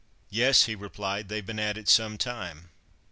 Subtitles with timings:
[0.31, 2.71] "Yes," he replied; "they've been at it some time!"